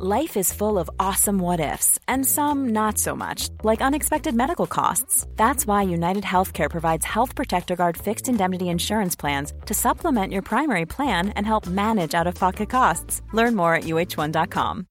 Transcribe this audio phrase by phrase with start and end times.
[0.00, 4.68] Life is full of awesome what ifs, and some not so much, like unexpected medical
[4.68, 5.26] costs.
[5.34, 10.42] That's why United Healthcare provides Health Protector Guard fixed indemnity insurance plans to supplement your
[10.42, 13.22] primary plan and help manage out of pocket costs.
[13.32, 14.86] Learn more at uh1.com.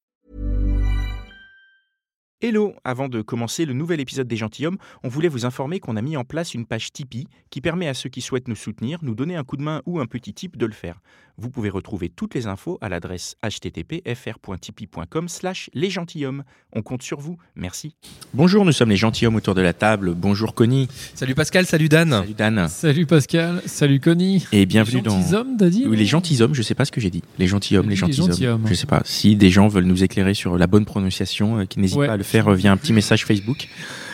[2.40, 6.04] Hello Avant de commencer le nouvel épisode des Gentilhommes, on voulait vous informer qu'on a
[6.04, 9.16] mis en place une page Tipeee qui permet à ceux qui souhaitent nous soutenir, nous
[9.16, 11.00] donner un coup de main ou un petit tip de le faire.
[11.40, 16.44] Vous pouvez retrouver toutes les infos à l'adresse http://fr.tipeee.com slash les gentilshommes.
[16.74, 17.96] On compte sur vous, merci.
[18.34, 20.16] Bonjour, nous sommes les gentilshommes autour de la table.
[20.16, 20.88] Bonjour Connie.
[21.14, 22.10] Salut Pascal, salut Dan.
[22.10, 22.68] Salut Dan.
[22.70, 24.48] Salut Pascal, salut Connie.
[24.52, 25.12] Et bienvenue les dans...
[25.12, 27.22] gentilshommes, t'as dit Oui, les gentilshommes, je sais pas ce que j'ai dit.
[27.38, 28.32] Les gentilshommes, les les gentilshommes.
[28.32, 28.68] gentilshommes.
[28.68, 29.04] Je sais pas.
[29.06, 32.08] Si des gens veulent nous éclairer sur la bonne prononciation, euh, qui n'hésitent Ouais.
[32.08, 33.68] pas à le faire euh, via un petit message Facebook.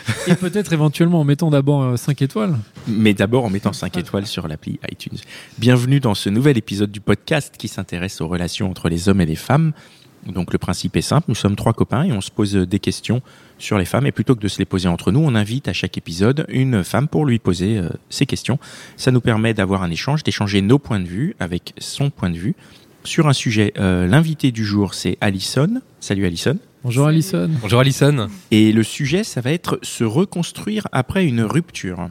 [0.28, 2.58] Et peut-être éventuellement en mettant d'abord 5 étoiles.
[2.88, 5.18] mais d'abord en mettant 5 étoiles sur l'appli iTunes.
[5.58, 9.26] Bienvenue dans ce nouvel épisode du podcast qui s'intéresse aux relations entre les hommes et
[9.26, 9.74] les femmes.
[10.26, 13.22] Donc le principe est simple, nous sommes trois copains et on se pose des questions
[13.60, 15.74] sur les femmes et plutôt que de se les poser entre nous, on invite à
[15.74, 18.58] chaque épisode une femme pour lui poser euh, ses questions.
[18.96, 22.38] Ça nous permet d'avoir un échange, d'échanger nos points de vue avec son point de
[22.38, 22.56] vue
[23.04, 23.74] sur un sujet.
[23.78, 25.82] Euh, L'invité du jour c'est Alison.
[26.00, 26.58] Salut Alison.
[26.84, 27.50] Bonjour Alison.
[27.62, 28.28] Bonjour Alison.
[28.52, 32.10] Et le sujet ça va être se reconstruire après une rupture.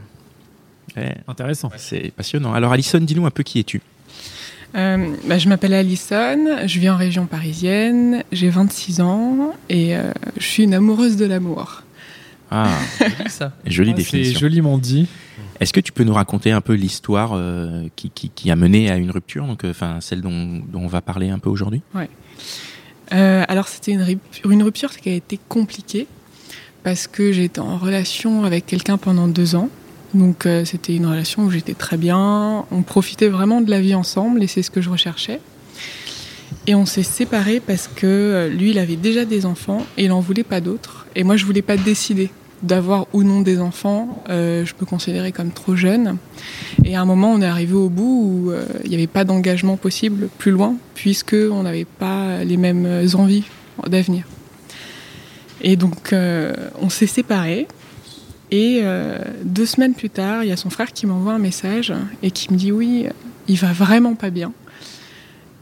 [0.97, 1.17] Ouais.
[1.29, 1.71] Intéressant.
[1.77, 2.53] C'est passionnant.
[2.55, 3.81] Alors Alison, dis-nous un peu qui es-tu
[4.75, 10.11] Euh, bah, je m'appelle Alison, je vis en région parisienne, j'ai 26 ans et euh,
[10.39, 11.83] je suis une amoureuse de l'amour.
[12.51, 12.69] Ah,
[13.01, 13.53] Joli ça.
[13.67, 15.07] jolie Ah, C'est joliment dit.
[15.61, 18.91] Est-ce que tu peux nous raconter un peu l'histoire euh, qui, qui, qui a mené
[18.91, 21.83] à une rupture, donc euh, enfin celle dont, dont on va parler un peu aujourd'hui?
[23.13, 26.07] Euh, alors c'était une, rup- une rupture qui a été compliquée
[26.83, 29.69] parce que j'étais en relation avec quelqu'un pendant deux ans.
[30.15, 33.95] Donc euh, c'était une relation où j'étais très bien, on profitait vraiment de la vie
[33.95, 35.41] ensemble et c'est ce que je recherchais.
[36.67, 40.09] Et on s'est séparés parce que euh, lui il avait déjà des enfants et il
[40.09, 41.07] n'en voulait pas d'autres.
[41.17, 42.31] Et moi je voulais pas décider
[42.63, 46.19] d'avoir ou non des enfants, euh, je me considérais comme trop jeune.
[46.85, 49.25] Et à un moment, on est arrivé au bout où euh, il n'y avait pas
[49.25, 53.45] d'engagement possible plus loin, puisque on n'avait pas les mêmes envies
[53.87, 54.25] d'avenir.
[55.61, 57.67] Et donc, euh, on s'est séparés.
[58.51, 58.83] Et
[59.45, 61.91] deux semaines plus tard, il y a son frère qui m'envoie un message
[62.23, 63.07] et qui me dit oui,
[63.49, 64.53] il va vraiment pas bien.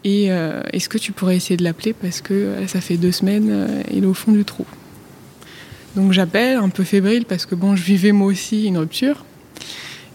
[0.03, 0.25] Et
[0.72, 4.06] est-ce que tu pourrais essayer de l'appeler parce que ça fait deux semaines, il est
[4.09, 4.66] au fond du trou?
[5.97, 9.25] Donc j'appelle, un peu fébrile parce que bon, je vivais moi aussi une rupture.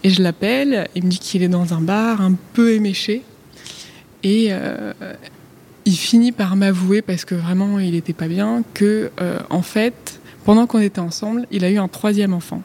[0.02, 3.22] Et je l'appelle, il me dit qu'il est dans un bar un peu éméché.
[4.22, 4.92] Et euh,
[5.84, 10.20] il finit par m'avouer, parce que vraiment il n'était pas bien, que euh, en fait,
[10.44, 12.62] pendant qu'on était ensemble, il a eu un troisième enfant.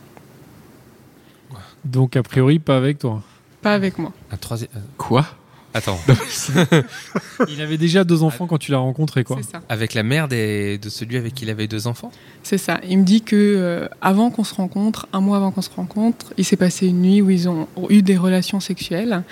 [1.84, 3.22] Donc a priori pas avec toi.
[3.62, 4.14] Pas avec moi.
[4.32, 4.70] Un troisième.
[4.76, 5.26] euh, Quoi?
[5.74, 6.00] Attends.
[7.48, 9.38] Il avait déjà deux enfants quand tu l'as rencontré quoi.
[9.42, 9.62] C'est ça.
[9.70, 12.12] Avec la mère des- de celui avec qui il avait deux enfants?
[12.44, 12.80] C'est ça.
[12.88, 16.34] Il me dit que euh, avant qu'on se rencontre, un mois avant qu'on se rencontre,
[16.38, 19.24] il s'est passé une nuit où ils ont eu des relations sexuelles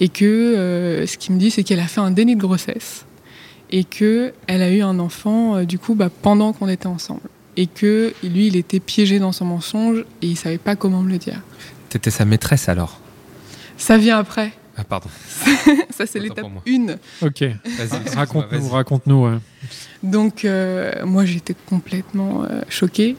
[0.00, 3.06] et que euh, ce qu'il me dit, c'est qu'elle a fait un déni de grossesse
[3.70, 7.20] et que elle a eu un enfant euh, du coup bah, pendant qu'on était ensemble
[7.56, 11.10] et que lui, il était piégé dans son mensonge et il savait pas comment me
[11.10, 11.40] le dire.
[11.88, 13.00] T'étais sa maîtresse alors?
[13.78, 14.52] Ça vient après.
[14.78, 15.08] Ah pardon.
[15.90, 16.62] Ça, c'est l'étape pour moi.
[16.66, 16.92] 1.
[17.26, 17.40] Ok.
[17.42, 17.52] Vas-y,
[17.82, 19.24] excuse-moi, Raconte-nous, raconte-nous.
[19.26, 19.38] ouais.
[20.02, 23.16] Donc, euh, moi, j'étais complètement euh, choquée.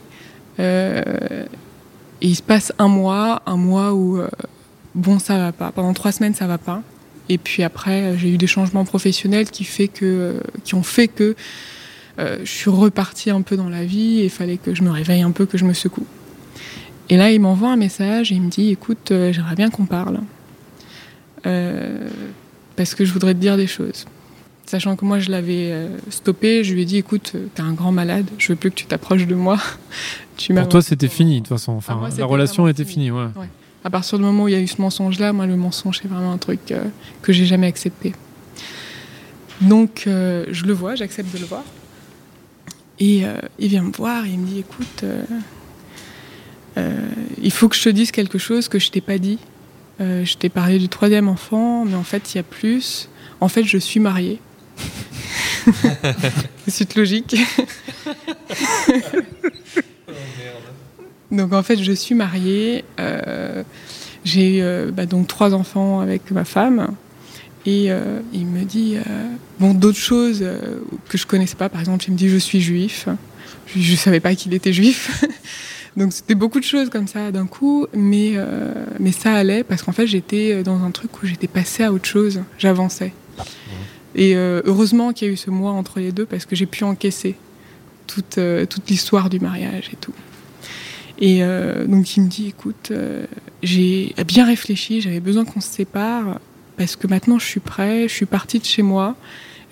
[0.59, 1.45] Euh,
[2.21, 4.27] et il se passe un mois, un mois où, euh,
[4.95, 5.71] bon, ça va pas.
[5.71, 6.81] Pendant trois semaines, ça va pas.
[7.27, 10.83] Et puis après, euh, j'ai eu des changements professionnels qui, fait que, euh, qui ont
[10.83, 11.35] fait que
[12.17, 14.89] euh, je suis repartie un peu dans la vie et il fallait que je me
[14.91, 16.05] réveille un peu, que je me secoue.
[17.09, 19.85] Et là, il m'envoie un message et il me dit Écoute, euh, j'aimerais bien qu'on
[19.85, 20.19] parle.
[22.79, 24.05] Parce que je voudrais te dire des choses.
[24.65, 27.73] Sachant que moi, je l'avais euh, stoppé, je lui ai dit Écoute, euh, t'es un
[27.73, 29.59] grand malade, je veux plus que tu t'approches de moi.
[30.37, 31.73] tu Pour toi c'était fini de toute façon.
[31.73, 33.07] Enfin, moi, la relation était fini.
[33.07, 33.11] finie.
[33.11, 33.49] Ouais.
[33.83, 36.07] À partir du moment où il y a eu ce mensonge-là, moi, le mensonge, c'est
[36.07, 36.85] vraiment un truc euh,
[37.21, 38.13] que j'ai jamais accepté.
[39.59, 41.65] Donc, euh, je le vois, j'accepte de le voir.
[42.97, 45.03] Et euh, il vient me voir et il me dit Écoute,
[47.43, 49.37] il faut que je te dise quelque chose que je t'ai pas dit.
[50.01, 53.09] Euh, je t'ai parlé du troisième enfant, mais en fait, il y a plus.
[53.41, 54.39] En fait, je suis mariée.
[56.67, 57.35] C'est logique.
[61.31, 62.83] Donc en fait, je suis mariée.
[62.99, 63.63] euh,
[64.25, 66.95] j'ai euh, bah, donc trois enfants avec ma femme.
[67.65, 68.97] Et euh, il me dit
[69.59, 70.45] bon d'autres choses
[71.07, 71.69] que je connaissais pas.
[71.69, 73.07] Par exemple, il me dit je suis juif.
[73.75, 75.23] Je, ne savais pas qu'il était juif.
[75.97, 79.81] Donc c'était beaucoup de choses comme ça d'un coup, mais euh, mais ça allait parce
[79.81, 82.41] qu'en fait j'étais dans un truc où j'étais passée à autre chose.
[82.57, 83.13] J'avançais.
[84.15, 86.65] Et euh, heureusement qu'il y a eu ce mois entre les deux parce que j'ai
[86.65, 87.35] pu encaisser
[88.07, 90.13] toute, euh, toute l'histoire du mariage et tout.
[91.19, 93.25] Et euh, donc il me dit, écoute, euh,
[93.61, 96.39] j'ai bien réfléchi, j'avais besoin qu'on se sépare
[96.77, 99.15] parce que maintenant je suis prêt, je suis partie de chez moi,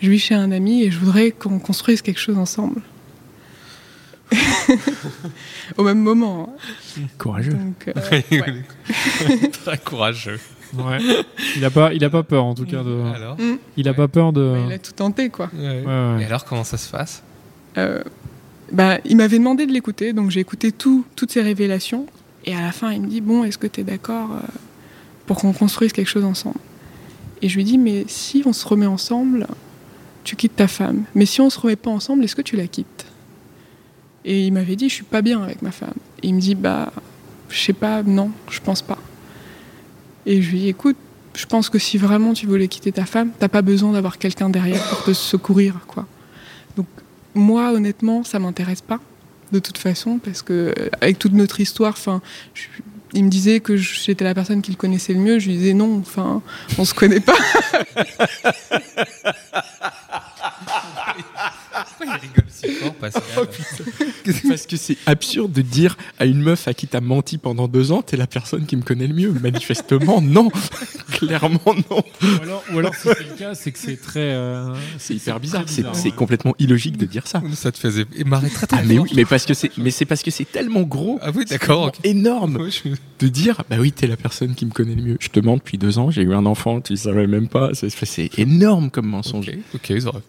[0.02, 2.82] je vis chez un ami et je voudrais qu'on construise quelque chose ensemble.
[5.78, 6.56] Au même moment.
[6.98, 7.02] hein.
[7.18, 7.54] Courageux.
[7.54, 7.94] Donc, euh,
[8.32, 9.50] ouais.
[9.52, 10.40] Très courageux.
[10.78, 10.98] Ouais.
[11.56, 13.02] Il a pas, il a pas peur en tout cas de.
[13.16, 13.58] Alors Mm.
[13.78, 14.56] Il a pas peur de.
[14.68, 15.50] Il a tout tenté, quoi.
[15.56, 15.82] Ouais.
[15.82, 16.22] Ouais, ouais.
[16.22, 17.24] Et alors, comment ça se passe?
[17.78, 18.04] Euh,
[18.72, 22.06] bah, il m'avait demandé de l'écouter, donc j'ai écouté tout, toutes ces révélations.
[22.46, 24.40] Et à la fin, il me dit Bon, est-ce que tu es d'accord euh,
[25.26, 26.60] pour qu'on construise quelque chose ensemble?
[27.42, 29.48] Et je lui dis Mais si on se remet ensemble,
[30.26, 31.04] tu quittes ta femme.
[31.16, 33.06] Mais si on se remet pas ensemble, est-ce que tu la quittes?
[34.28, 35.96] Et il m'avait dit Je suis pas bien avec ma femme.
[36.22, 36.92] Et il me dit Bah,
[37.50, 39.00] je sais pas, non, je pense pas.
[40.26, 40.98] Et je lui dis Écoute,
[41.34, 44.50] je pense que si vraiment tu voulais quitter ta femme, t'as pas besoin d'avoir quelqu'un
[44.50, 46.06] derrière pour te secourir, quoi.
[46.76, 46.88] Donc,
[47.34, 49.00] moi, honnêtement, ça m'intéresse pas,
[49.54, 52.22] de toute façon, parce que euh, avec toute notre histoire, enfin,
[53.14, 55.40] il me disait que j'étais la personne qu'il connaissait le mieux.
[55.40, 56.42] Je lui disais non, enfin,
[56.78, 57.38] on se connaît pas.
[61.98, 62.47] Pourquoi il rigole?
[62.62, 63.24] Si fort, Pascal
[64.48, 67.92] Parce que c'est absurde de dire à une meuf à qui t'as menti pendant deux
[67.92, 69.32] ans, t'es la personne qui me connaît le mieux.
[69.32, 70.50] Manifestement, non.
[71.12, 71.60] Clairement,
[71.90, 72.04] non.
[72.22, 74.20] Ou alors, ou alors si c'est le cas, c'est que c'est très.
[74.20, 75.64] euh, C'est hyper bizarre.
[75.66, 76.16] très C'est bizarre, c'est ouais.
[76.16, 77.42] complètement illogique de dire ça.
[77.54, 79.06] Ça te faisait marrer très très Ah, mais fort.
[79.06, 81.20] oui, mais parce que c'est, mais c'est parce que c'est tellement gros.
[81.22, 81.88] Ah oui, d'accord.
[81.88, 81.96] ok.
[82.04, 82.90] Énorme Ouais, je-
[83.20, 85.56] de dire bah oui t'es la personne qui me connaît le mieux je te mens
[85.58, 89.08] depuis deux ans j'ai eu un enfant tu savais même pas c'est, c'est énorme comme
[89.08, 90.22] mensonge Ok, ok, ils auraient-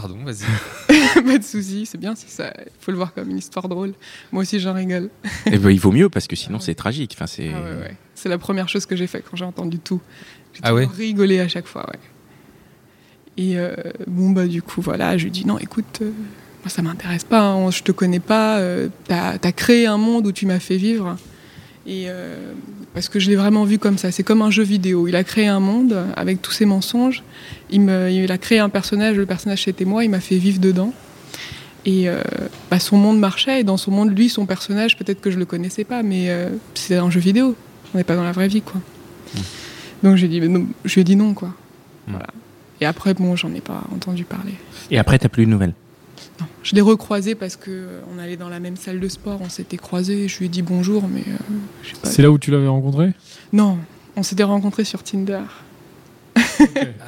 [0.00, 1.22] Pardon, vas-y.
[1.24, 2.52] pas de souci, c'est bien, c'est ça.
[2.56, 3.94] Il faut le voir comme une histoire drôle.
[4.30, 5.10] Moi aussi, j'en rigole.
[5.46, 7.96] et ben il vaut mieux parce que sinon c'est tragique enfin c'est Ah ouais, ouais.
[8.14, 10.00] C'est la première chose que j'ai fait quand j'ai entendu tout.
[10.54, 11.98] J'ai Ah rigolé à chaque fois, ouais.
[13.38, 13.74] Et euh,
[14.06, 16.12] bon, bah, du coup, voilà, je lui dis non, écoute, euh,
[16.62, 20.28] moi, ça m'intéresse pas, hein, je te connais pas, euh, t'as as créé un monde
[20.28, 21.16] où tu m'as fait vivre.
[21.88, 22.52] Et euh,
[22.92, 25.08] parce que je l'ai vraiment vu comme ça, c'est comme un jeu vidéo.
[25.08, 27.24] Il a créé un monde avec tous ses mensonges.
[27.70, 30.60] Il, me, il a créé un personnage, le personnage c'était moi, il m'a fait vivre
[30.60, 30.92] dedans.
[31.86, 32.20] Et euh,
[32.70, 35.46] bah, son monde marchait, et dans son monde, lui, son personnage, peut-être que je le
[35.46, 37.56] connaissais pas, mais euh, c'est un jeu vidéo.
[37.94, 38.82] On n'est pas dans la vraie vie, quoi.
[40.02, 41.54] Donc j'ai dit, non, je lui ai dit non, quoi.
[42.06, 42.26] Voilà.
[42.82, 44.52] Et après, bon, j'en ai pas entendu parler.
[44.90, 45.72] et après t'as plus de nouvelles
[46.40, 49.40] Non, je l'ai recroisé parce que euh, on allait dans la même salle de sport,
[49.42, 51.36] on s'était croisés, je lui ai dit bonjour, mais euh,
[51.82, 52.08] je sais pas.
[52.08, 53.12] C'est là où tu l'avais rencontré?
[53.52, 53.78] Non,
[54.16, 55.40] on s'était rencontrés sur Tinder.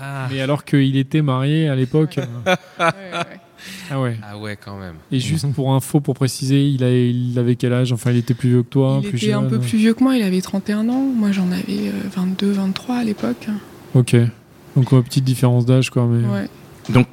[0.00, 0.28] Ah.
[0.30, 2.18] Mais alors qu'il était marié à l'époque.
[2.18, 2.24] Ouais.
[2.48, 3.40] euh, Ouais, ouais.
[3.90, 4.16] Ah ouais.
[4.22, 4.94] ah ouais, quand même.
[5.12, 7.92] Et juste pour info, pour préciser, il, a, il avait quel âge?
[7.92, 10.02] Enfin, il était plus vieux que toi, Il plus était un peu plus vieux que
[10.02, 13.48] moi, il avait 31 ans, moi j'en avais euh, 22, 23 à l'époque.
[13.94, 14.16] Ok.
[14.76, 16.06] Donc, ouais, petite différence d'âge, quoi.
[16.06, 16.26] Mais...
[16.26, 16.48] Ouais.
[16.90, 17.06] donc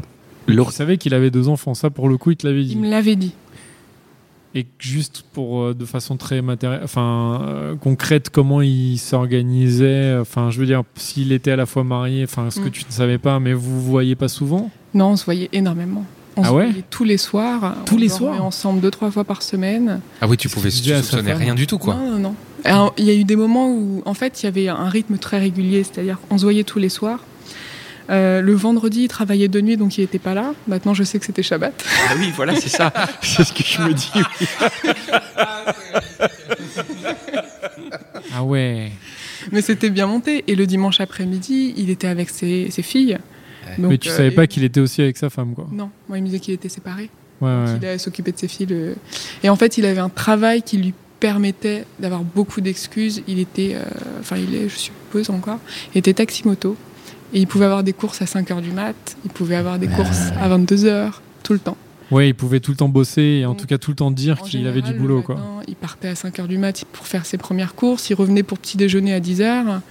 [0.47, 2.71] Tu Laure- savais qu'il avait deux enfants, ça pour le coup, il te l'avait dit.
[2.73, 3.33] Il me l'avait dit.
[4.55, 10.15] Et juste pour euh, de façon très matérielle, enfin euh, concrète, comment il s'organisait.
[10.19, 12.71] Enfin, je veux dire, s'il était à la fois marié, enfin, ce que Mm.
[12.71, 14.71] tu ne savais pas, mais vous vous voyez pas souvent?
[14.93, 16.05] Non, on se voyait énormément.
[16.37, 16.65] On Ah se ouais?
[16.67, 17.75] voyait tous les soirs.
[17.85, 18.43] Tous on les soirs?
[18.43, 19.99] ensemble deux, trois fois par semaine.
[20.21, 21.95] Ah oui, tu pouvais tu femme rien du tout, quoi.
[21.95, 22.35] Non, non, non.
[22.63, 25.17] Alors, Il y a eu des moments où, en fait, il y avait un rythme
[25.17, 27.19] très régulier, c'est-à-dire qu'on se voyait tous les soirs.
[28.09, 30.53] Euh, le vendredi, il travaillait de nuit, donc il n'était pas là.
[30.67, 31.83] Maintenant, je sais que c'était Shabbat.
[32.09, 34.47] ah oui voilà c'est ça c'est ce que je me dis oui.
[38.33, 38.91] Ah ouais.
[39.51, 40.43] Mais c'était bien monté.
[40.47, 43.17] Et le dimanche après-midi, il était avec ses, ses filles.
[43.77, 45.67] Donc, mais tu euh, savais et- pas qu'il était aussi avec sa femme, quoi.
[45.71, 47.09] Non, moi, il me disait qu'il était séparé.
[47.41, 47.65] Ouais, ouais.
[47.79, 48.67] qu'il allait s'occuper de ses filles.
[48.67, 48.95] le-
[49.43, 53.23] Et en fait, il avait un travail qui lui permettait d'avoir beaucoup d'excuses.
[53.27, 53.83] Il était, euh,
[54.19, 55.59] enfin, il est, je suppose encore,
[55.93, 56.75] il était taxi-moto.
[57.33, 60.31] Et il pouvait avoir des courses à 5h du mat, il pouvait avoir des courses
[60.41, 61.11] à 22h,
[61.43, 61.77] tout le temps.
[62.09, 63.57] Ouais, il pouvait tout le temps bosser et en Mm.
[63.57, 65.35] tout cas tout le temps dire qu'il avait du boulot, quoi.
[65.67, 68.77] Il partait à 5h du mat pour faire ses premières courses, il revenait pour petit
[68.77, 69.81] déjeuner à 10h.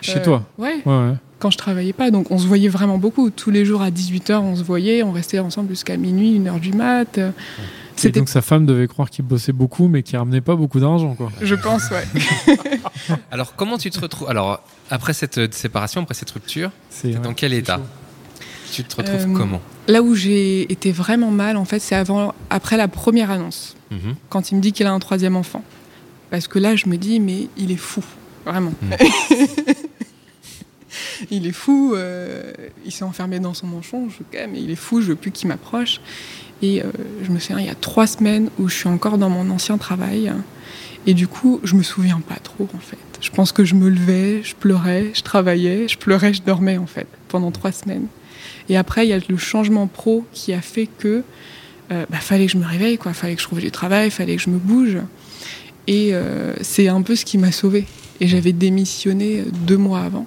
[0.00, 0.44] Chez Euh, toi.
[0.56, 1.12] Ouais, Ouais, ouais.
[1.38, 2.10] quand je travaillais pas.
[2.10, 3.28] Donc on se voyait vraiment beaucoup.
[3.28, 6.72] Tous les jours à 18h, on se voyait, on restait ensemble jusqu'à minuit, 1h du
[6.72, 7.20] mat.
[8.04, 11.14] Et donc sa femme devait croire qu'il bossait beaucoup, mais qu'il ramenait pas beaucoup d'argent,
[11.14, 11.30] quoi.
[11.40, 12.04] je pense, ouais.
[13.30, 17.14] Alors, comment tu te retrouves Alors, après cette euh, séparation, après cette rupture, C'est t'es
[17.16, 17.82] ouais, dans quel état chaud.
[18.72, 22.34] tu te retrouves Euh, comment Là où j'ai été vraiment mal, en fait, c'est avant,
[22.50, 24.14] après la première annonce, Mhm.
[24.28, 25.62] quand il me dit qu'il a un troisième enfant.
[26.30, 28.02] Parce que là, je me dis, mais il est fou,
[28.44, 28.72] vraiment.
[31.30, 32.52] il est fou, euh,
[32.84, 34.16] il s'est enfermé dans son manchon, je,
[34.48, 36.00] mais il est fou, je veux plus qu'il m'approche.
[36.62, 36.86] Et euh,
[37.22, 39.78] je me souviens, il y a trois semaines où je suis encore dans mon ancien
[39.78, 40.32] travail.
[41.06, 42.98] Et du coup, je me souviens pas trop, en fait.
[43.20, 46.86] Je pense que je me levais, je pleurais, je travaillais, je pleurais, je dormais, en
[46.86, 48.06] fait, pendant trois semaines.
[48.68, 51.22] Et après, il y a le changement pro qui a fait que
[51.92, 53.12] euh, bah, fallait que je me réveille, quoi.
[53.12, 54.98] Fallait que je trouve du travail, fallait que je me bouge.
[55.86, 57.84] Et euh, c'est un peu ce qui m'a sauvée.
[58.20, 60.26] Et j'avais démissionné deux mois avant.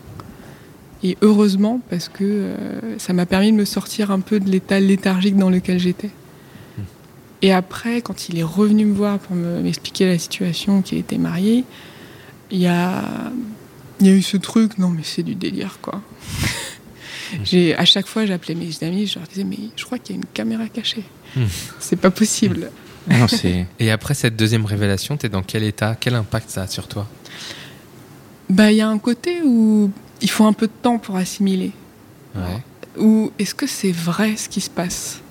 [1.03, 4.79] Et heureusement, parce que euh, ça m'a permis de me sortir un peu de l'état
[4.79, 6.09] léthargique dans lequel j'étais.
[7.41, 11.17] Et après, quand il est revenu me voir pour me- m'expliquer la situation, qu'il était
[11.17, 11.63] marié,
[12.51, 13.01] il y a,
[14.01, 16.01] il y a eu ce truc, non mais c'est du délire quoi.
[17.45, 20.19] J'ai, à chaque fois, j'appelais mes amis, je leur disais, mais je crois qu'il y
[20.19, 21.03] a une caméra cachée.
[21.35, 21.43] Hmm.
[21.79, 22.71] C'est pas possible.
[23.09, 23.27] Ah non,
[23.79, 25.95] Et après cette deuxième révélation, t'es dans quel état?
[25.97, 27.07] Quel impact ça a sur toi?
[28.49, 29.91] Bah, il y a un côté où
[30.21, 31.71] il faut un peu de temps pour assimiler.
[32.35, 32.61] Ouais.
[32.97, 35.21] Ou est-ce que c'est vrai ce qui se passe?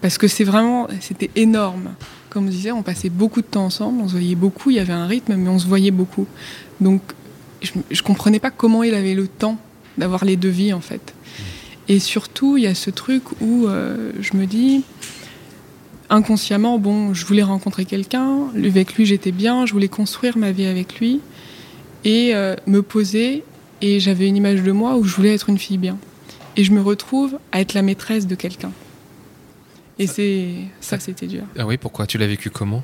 [0.00, 1.94] Parce que c'est vraiment, c'était énorme.
[2.30, 4.80] Comme on disait, on passait beaucoup de temps ensemble, on se voyait beaucoup, il y
[4.80, 6.26] avait un rythme, mais on se voyait beaucoup.
[6.80, 7.02] Donc,
[7.60, 9.58] je, je comprenais pas comment il avait le temps
[9.98, 11.14] d'avoir les deux vies, en fait.
[11.88, 14.82] Et surtout, il y a ce truc où euh, je me dis,
[16.08, 20.66] inconsciemment, bon, je voulais rencontrer quelqu'un, avec lui j'étais bien, je voulais construire ma vie
[20.66, 21.20] avec lui,
[22.04, 23.44] et euh, me poser,
[23.82, 25.98] et j'avais une image de moi où je voulais être une fille bien
[26.56, 28.72] et je me retrouve à être la maîtresse de quelqu'un.
[29.98, 31.42] Et c'est ça, c'était dur.
[31.58, 32.82] Ah oui, pourquoi Tu l'as vécu comment?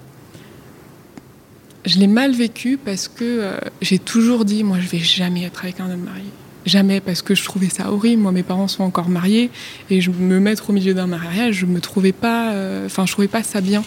[1.87, 5.65] Je l'ai mal vécu parce que euh, j'ai toujours dit, moi, je vais jamais être
[5.65, 6.29] avec un homme marié.
[6.67, 8.21] Jamais, parce que je trouvais ça horrible.
[8.23, 9.51] Moi, mes parents sont encore mariés
[9.89, 13.13] et je me mettre au milieu d'un mariage, je me trouvais pas, euh, enfin, je
[13.13, 13.83] trouvais pas ça bien,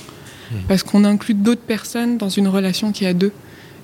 [0.68, 3.32] parce qu'on inclut d'autres personnes dans une relation qui est à deux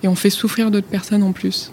[0.03, 1.72] et on fait souffrir d'autres personnes en plus.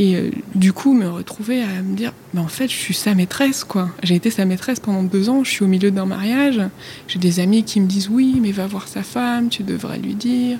[0.00, 3.14] Et euh, du coup, me retrouver à me dire, mais en fait, je suis sa
[3.16, 3.88] maîtresse, quoi.
[4.04, 6.60] J'ai été sa maîtresse pendant deux ans, je suis au milieu d'un mariage.
[7.08, 10.14] J'ai des amis qui me disent, oui, mais va voir sa femme, tu devrais lui
[10.14, 10.58] dire.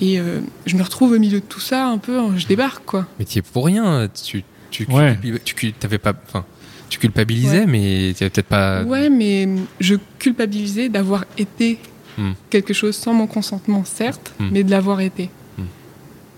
[0.00, 3.06] Et euh, je me retrouve au milieu de tout ça, un peu, je débarque, quoi.
[3.20, 4.08] Mais tu es pour rien.
[4.12, 5.16] Tu, tu, Ouais.
[5.44, 6.44] tu, t'avais pas, enfin,
[6.88, 7.66] tu culpabilisais, Ouais.
[7.66, 8.82] mais tu peut-être pas.
[8.82, 9.48] Ouais, mais
[9.80, 11.78] je culpabilisais d'avoir été
[12.18, 12.32] Hmm.
[12.48, 14.48] quelque chose sans mon consentement, certes, Hmm.
[14.50, 15.28] mais de l'avoir été.
[15.58, 15.64] Hmm.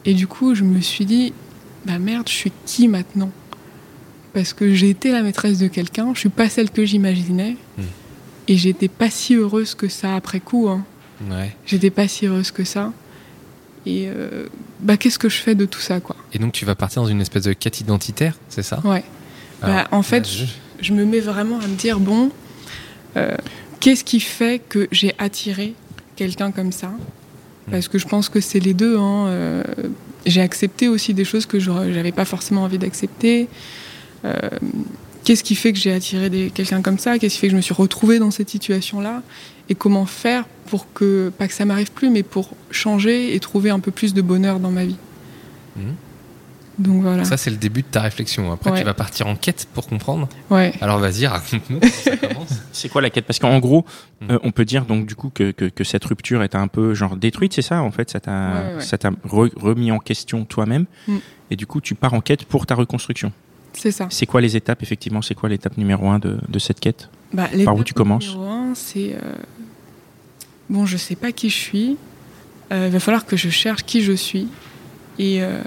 [0.05, 1.33] Et du coup, je me suis dit,
[1.87, 3.31] bah merde, je suis qui maintenant?
[4.35, 7.83] Parce que j'ai été la maîtresse de quelqu'un, je suis pas celle que j'imaginais, Hmm.
[8.49, 10.69] et j'étais pas si heureuse que ça après coup.
[10.69, 10.85] Hein.
[11.31, 11.55] Ouais.
[11.67, 12.93] J'étais pas si heureuse que ça.
[13.87, 14.47] Et euh,
[14.81, 16.17] bah qu'est-ce que je fais de tout ça, quoi?
[16.33, 18.81] Et donc tu vas partir dans une espèce de quête identitaire, c'est ça?
[18.85, 19.03] Ouais.
[19.63, 20.45] Bah, en fait, là, je-
[20.83, 22.31] je me mets vraiment à me dire bon,
[23.17, 23.35] euh,
[23.81, 25.75] qu'est-ce qui fait que j'ai attiré
[26.17, 26.93] quelqu'un comme ça?
[27.71, 28.97] Parce que je pense que c'est les deux.
[28.99, 29.63] hein, euh,
[30.31, 33.49] j'ai accepté aussi des choses que je n'avais pas forcément envie d'accepter.
[34.25, 34.33] Euh,
[35.25, 37.19] qu'est-ce qui fait que j'ai attiré quelqu'un comme ça?
[37.19, 39.23] Qu'est-ce qui fait que je me suis retrouvée dans cette situation-là?
[39.69, 43.71] Et comment faire pour que, pas que ça m'arrive plus, mais pour changer et trouver
[43.71, 44.97] un peu plus de bonheur dans ma vie?
[45.77, 45.95] Mhm.
[46.79, 47.25] Donc voilà.
[47.25, 48.53] Ça, c'est le début de ta réflexion.
[48.53, 48.79] Après, Ouais.
[48.79, 50.29] tu vas partir en quête pour comprendre.
[50.51, 50.73] ouais.
[50.81, 51.81] Alors, vas-y, raconte-nous.
[52.73, 53.25] c'est quoi la quête?
[53.27, 53.85] Parce qu'en gros,
[54.21, 54.31] Mm.
[54.33, 56.95] euh, on peut dire donc du coup que, que, que cette rupture est un peu
[56.95, 58.11] genre détruite, c'est ça en fait?
[58.11, 58.81] Ça t'a Ouais, ouais.
[58.81, 61.17] ça t'a re- remis en question toi-même Mm.
[61.51, 63.33] et du coup tu pars en quête pour ta reconstruction.
[63.75, 64.07] C'est ça.
[64.11, 65.23] C'est quoi les étapes effectivement?
[65.23, 67.11] C'est quoi l'étape numéro un de, de cette quête?
[67.33, 68.29] Bah, Par où tu commences?
[68.29, 69.35] Numéro un, c'est euh,
[70.71, 71.97] bon, je sais pas qui je suis.
[72.73, 74.49] Euh, il va falloir que je cherche qui je suis
[75.19, 75.61] et euh,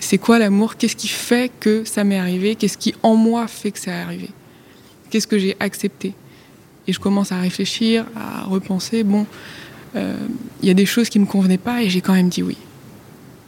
[0.00, 0.76] c'est quoi l'amour?
[0.76, 2.56] Qu'est-ce qui fait que ça m'est arrivé?
[2.56, 4.30] Qu'est-ce qui en moi fait que ça est arrivé?
[5.10, 6.14] Qu'est-ce que j'ai accepté?
[6.86, 9.04] Et je commence à réfléchir, à repenser.
[9.04, 9.26] Bon,
[9.96, 10.16] euh,
[10.62, 12.56] il y a des choses qui me convenaient pas et j'ai quand même dit oui.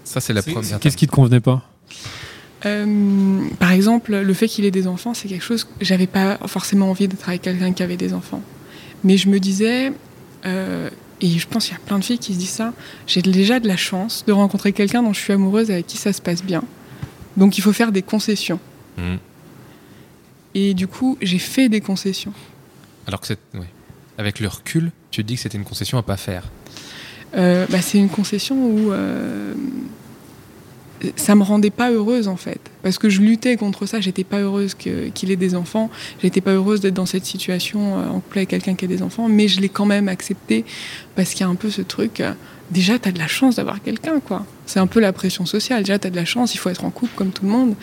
[0.04, 0.78] Ça, c'est la première.
[0.78, 1.68] Qu'est-ce qui te convenait pas?
[2.66, 6.38] Euh, par exemple, le fait qu'il ait des enfants, c'est quelque chose que j'avais pas
[6.46, 8.42] forcément envie d'être avec quelqu'un qui avait des enfants.
[9.04, 9.92] Mais je me disais,
[10.46, 10.90] euh,
[11.22, 12.72] et je pense qu'il y a plein de filles qui se disent ça,
[13.06, 16.12] j'ai déjà de la chance de rencontrer quelqu'un dont je suis amoureuse avec qui ça
[16.12, 16.64] se passe bien.
[17.36, 18.58] Donc il faut faire des concessions.
[18.98, 19.18] Mhm.
[20.54, 22.32] Et du coup, j'ai fait des concessions.
[23.06, 23.38] Alors que c'est.
[23.54, 23.68] ouais.
[24.18, 26.50] Avec le recul, tu te dis que c'était une concession à pas faire.
[27.34, 29.54] Euh, bah, c'est une concession où euh,
[31.16, 34.00] ça me rendait pas heureuse en fait, parce que je luttais contre ça.
[34.00, 35.90] J'étais pas heureuse qu'il ait des enfants.
[36.22, 39.02] J'étais pas heureuse d'être dans cette situation euh, en couple avec quelqu'un qui a des
[39.02, 40.64] enfants, mais je l'ai quand même accepté
[41.14, 42.20] parce qu'il y a un peu ce truc.
[42.20, 42.32] euh,
[42.72, 44.44] déjà, t'as de la chance d'avoir quelqu'un, quoi.
[44.66, 45.82] C'est un peu la pression sociale.
[45.82, 46.54] Déjà, t'as de la chance.
[46.54, 47.74] Il faut être en couple comme tout le monde,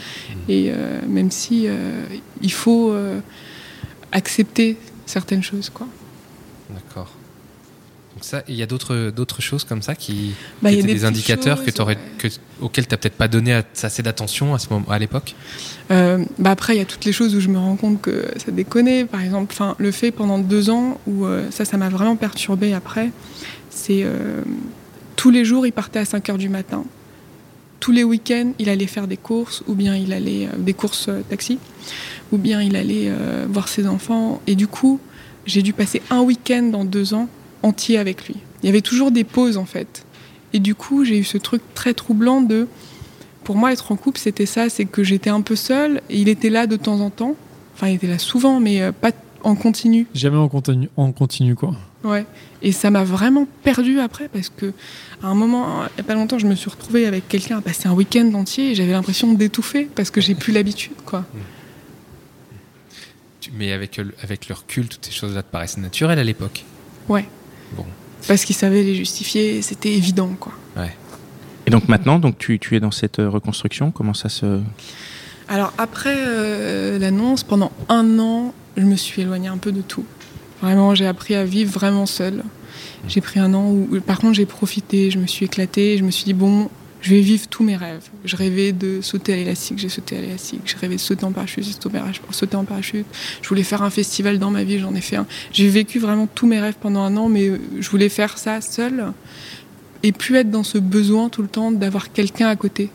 [0.49, 2.03] et euh, même si euh,
[2.41, 3.19] il faut euh,
[4.11, 5.87] accepter certaines choses, quoi.
[6.69, 7.11] D'accord.
[8.19, 11.05] Donc ça, il y a d'autres d'autres choses comme ça qui, Bah, qui étaient des
[11.05, 11.73] indicateurs choses,
[12.17, 12.27] que,
[12.59, 15.35] auxquels tu n'as peut-être pas donné assez d'attention à ce moment, à l'époque.
[15.89, 18.25] Euh, bah après, il y a toutes les choses où je me rends compte que
[18.35, 19.05] ça déconnait.
[19.05, 22.73] Par exemple, enfin, le fait pendant deux ans où euh, ça, ça m'a vraiment perturbé
[22.73, 23.09] après,
[23.69, 24.41] c'est euh,
[25.15, 26.83] tous les jours, il partait à 5 heures du matin.
[27.79, 31.09] tous les week-ends, il allait faire des courses, ou bien il allait euh, des courses
[31.29, 31.57] taxi,
[32.33, 33.09] ou bien il allait
[33.47, 34.41] voir ses enfants.
[34.45, 34.99] Et du coup,
[35.45, 37.29] j'ai dû passer un week-end dans deux ans
[37.63, 38.35] entier avec lui.
[38.63, 40.05] Il y avait toujours des pauses en fait.
[40.53, 42.67] Et du coup, j'ai eu ce truc très troublant de,
[43.43, 46.27] pour moi, être en couple, c'était ça, c'est que j'étais un peu seule, et il
[46.29, 47.35] était là de temps en temps.
[47.75, 49.11] Enfin, il était là souvent, mais euh, pas
[49.43, 50.07] en continu.
[50.13, 51.75] Jamais en continu, en continu quoi.
[52.03, 52.25] Ouais.
[52.61, 54.73] Et ça m'a vraiment perdu après parce que
[55.21, 57.61] à un moment, il n'y a pas longtemps, je me suis retrouvée avec quelqu'un à
[57.61, 61.25] passer un week-end entier et j'avais l'impression d'étouffer parce que j'ai plus l'habitude, quoi.
[63.39, 66.65] Tu- Mais avec, le- avec le recul, toutes ces choses-là te paraissent naturelles à l'époque.
[67.07, 67.25] Ouais.
[67.75, 67.85] Bon.
[68.27, 70.53] Parce qu'il savait les justifier, c'était évident, quoi.
[71.65, 73.91] Et donc maintenant, donc tu, tu es dans cette euh, reconstruction.
[73.91, 74.59] Comment ça se
[75.47, 80.05] Alors après euh, l'annonce, pendant un an, je me suis éloignée un peu de tout.
[80.63, 82.43] Vraiment, j'ai appris à vivre vraiment seule.
[83.07, 86.11] J'ai pris un an où, par contre, j'ai profité, je me suis éclatée, je me
[86.11, 86.69] suis dit, bon,
[87.01, 88.03] je vais vivre tous mes rêves.
[88.25, 90.61] Je rêvais de sauter à l'élastique, j'ai sauté à l'élastique.
[90.65, 91.73] Je rêvais de sauter en parachute, j'ai
[92.31, 93.05] sauté en parachute-.
[93.41, 95.25] Je voulais faire un festival dans ma vie, j'en ai fait un.
[95.53, 98.61] J'ai vécu vraiment tous mes rêves pendant un an, mais euh, je voulais faire ça
[98.61, 99.13] seule
[100.03, 102.89] et plus être dans ce besoin tout le temps d'avoir quelqu'un à côté.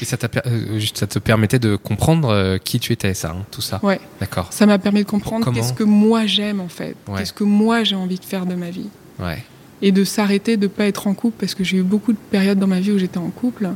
[0.00, 3.30] Et ça, t'a per- euh, ça te permettait de comprendre euh, qui tu étais, ça,
[3.30, 3.80] hein, tout ça.
[3.82, 4.00] Ouais.
[4.20, 4.46] D'accord.
[4.52, 7.18] Ça m'a permis de comprendre qu'est-ce que moi j'aime en fait, Ouais.
[7.18, 8.88] qu'est-ce que moi j'ai envie de faire de ma vie.
[9.18, 9.42] Ouais.
[9.82, 12.58] Et de s'arrêter de pas être en couple, parce que j'ai eu beaucoup de périodes
[12.58, 13.70] dans ma vie où j'étais en couple,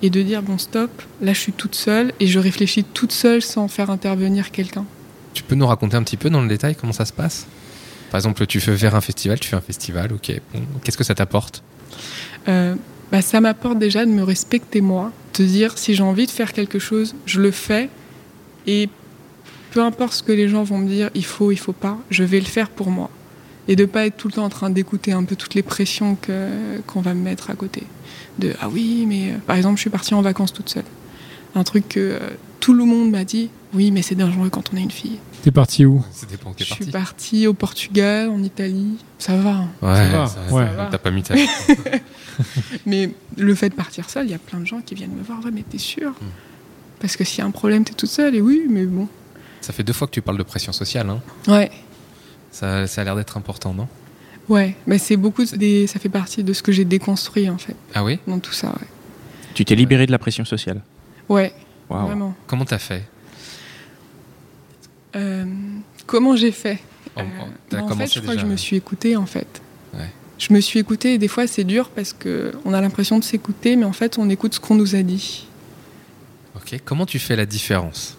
[0.00, 3.42] et de dire bon stop, là je suis toute seule, et je réfléchis toute seule
[3.42, 4.84] sans faire intervenir quelqu'un.
[5.34, 7.46] Tu peux nous raconter un petit peu dans le détail comment ça se passe?
[8.10, 10.32] Par exemple, tu fais faire un festival, tu fais un festival, ok.
[10.52, 11.62] Bon, Qu'est-ce que ça t'apporte?
[12.48, 12.74] Euh,
[13.10, 16.52] bah, ça m'apporte déjà de me respecter moi, de dire si j'ai envie de faire
[16.52, 17.88] quelque chose, je le fais,
[18.66, 18.88] et
[19.70, 22.24] peu importe ce que les gens vont me dire, il faut, il faut pas, je
[22.24, 23.10] vais le faire pour moi.
[23.68, 26.16] Et de pas être tout le temps en train d'écouter un peu toutes les pressions
[26.16, 27.84] que- qu'on va me mettre à côté.
[28.38, 30.84] De ah oui, mais euh, par exemple, je suis partie en vacances toute seule.
[31.54, 32.18] Un truc que euh,
[32.60, 35.18] tout le monde m'a dit, oui, mais c'est dangereux quand on est une fille.
[35.42, 36.02] T'es parti où?
[36.56, 37.46] T'es Je suis partie?
[37.46, 39.50] au Portugal, en Italie, ça va.
[39.50, 39.68] hein.
[39.82, 40.66] Ouais, Ça va, ça- ouais.
[40.66, 41.34] ça va, T'as pas mis ta.
[42.86, 45.22] Mais le fait de partir seule, il y a plein de gens qui viennent me
[45.22, 45.44] voir.
[45.44, 46.10] Ouais, mais t'es sûre?
[46.12, 46.26] Hmm.
[47.00, 48.34] Parce que s'il y a un problème, t'es toute seule.
[48.34, 49.08] Et oui, mais bon.
[49.60, 51.10] ça fait deux fois que tu parles de pression sociale.
[51.10, 51.20] Hein.
[51.48, 51.70] Ouais,
[52.52, 53.88] Ça, ça a l'air d'être important, non?
[54.48, 54.76] Ouais.
[54.86, 55.44] Mais c'est beaucoup.
[55.44, 55.86] Des...
[55.86, 58.18] Ça fait partie de ce que j'ai déconstruit en fait Ah oui?
[58.26, 58.68] Dans tout ça.
[58.68, 58.86] Ouais.
[59.54, 60.80] Tu t'es libéré de la pression sociale.
[61.28, 61.52] Ouais,
[61.88, 62.06] Waouh.
[62.06, 62.34] vraiment.
[62.46, 63.04] Comment t'as fait?
[65.16, 65.44] Euh,
[66.06, 66.78] comment j'ai fait?
[67.16, 67.28] En- en- Euh,
[67.70, 69.60] bah, En fait, je crois que je me suis écoutée en fait.
[69.94, 70.10] Ouais.
[70.38, 73.24] Je me suis écoutée et des fois c'est dur parce que on a l'impression de
[73.24, 75.46] s'écouter, mais en fait on écoute ce qu'on nous a dit.
[76.56, 76.80] Ok.
[76.84, 78.16] Comment tu fais la différence?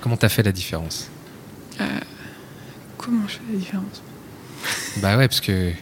[0.00, 1.08] Comment t'as fait la différence?
[3.04, 4.02] Comment je fais la différence
[4.98, 5.72] Bah ouais, parce que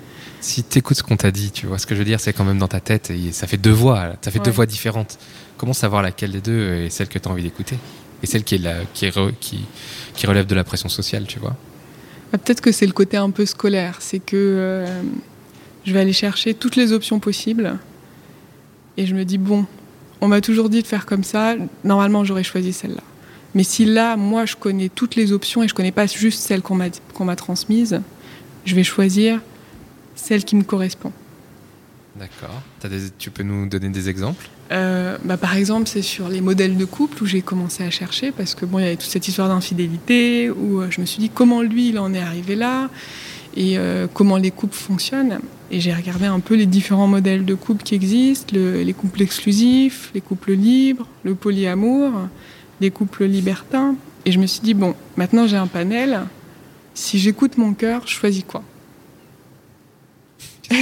[0.40, 2.44] si t'écoutes ce qu'on t'a dit, tu vois ce que je veux dire, c'est quand
[2.44, 5.18] même dans ta tête et ça fait deux voix, ça fait deux voix différentes.
[5.58, 7.76] Comment savoir laquelle des deux est celle que t'as envie d'écouter
[8.22, 9.60] et celle qui est la, qui, est re- qui,
[10.14, 11.54] qui relève de la pression sociale, tu vois?
[12.32, 15.02] Bah, Peut-être que c'est le côté un peu scolaire, c'est que euh,
[15.84, 17.78] je vais aller chercher toutes les options possibles
[18.96, 19.66] et je me dis bon,
[20.22, 21.54] on m'a toujours dit de faire comme ça,
[21.84, 23.02] normalement j'aurais choisi celle-là.
[23.54, 26.62] Mais si là, moi, je connais toutes les options et je connais pas juste celle
[26.62, 26.86] qu'on m'a
[27.20, 28.00] m'a transmise,
[28.64, 29.40] je vais choisir
[30.14, 31.12] celle qui me correspond.
[32.16, 32.60] D'accord.
[33.18, 34.48] Tu peux nous donner des exemples?
[34.72, 38.30] Euh, bah, par exemple, c'est sur les modèles de couple où j'ai commencé à chercher
[38.30, 41.18] parce que bon, il y avait toute cette histoire d'infidélité où euh, je me suis
[41.18, 42.88] dit comment lui il en est arrivé là
[43.56, 45.40] et euh, comment les couples fonctionnent.
[45.72, 49.22] Et j'ai regardé un peu les différents modèles de couple qui existent, le- les couples
[49.22, 52.12] exclusifs, les couples libres, le polyamour,
[52.80, 53.94] les couples libertins.
[54.26, 56.20] Et je me suis dit bon, maintenant j'ai un panel.
[56.94, 58.62] Si j'écoute mon cœur, je choisis quoi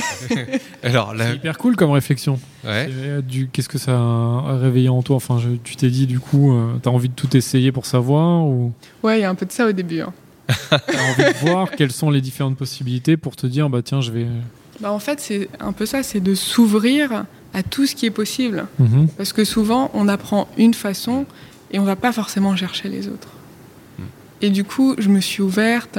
[0.82, 2.38] Alors C'est hyper cool comme réflexion.
[2.64, 2.88] ouais.
[2.90, 6.20] Euh, du- Qu'est-ce que ça a réveillé en toi Enfin, je- tu t'es dit du
[6.20, 8.72] coup, euh, t'as envie de tout essayer pour savoir ou?
[9.02, 10.00] Ouais, il y a un peu de ça au début.
[10.00, 10.12] hein.
[10.70, 14.11] t'as envie de voir quelles sont les différentes possibilités pour te dire bah tiens je
[14.12, 14.26] vais.
[14.80, 18.11] Bah, en fait, c'est un peu ça, c'est de s'ouvrir à tout ce qui est
[18.11, 18.66] possible.
[18.78, 19.08] Mhm.
[19.16, 21.26] Parce que souvent, on apprend une façon
[21.70, 23.31] et on va pas forcément chercher les autres.
[23.98, 24.02] Mm.
[24.42, 25.98] Et du coup, je me suis ouverte